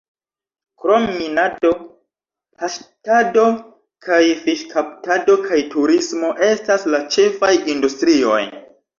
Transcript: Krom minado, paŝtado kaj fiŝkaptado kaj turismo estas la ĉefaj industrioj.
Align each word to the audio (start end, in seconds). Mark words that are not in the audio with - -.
Krom 0.83 1.03
minado, 1.15 1.69
paŝtado 2.61 3.43
kaj 4.07 4.21
fiŝkaptado 4.45 5.35
kaj 5.43 5.59
turismo 5.75 6.31
estas 6.47 6.87
la 6.95 7.03
ĉefaj 7.17 7.53
industrioj. 7.75 8.41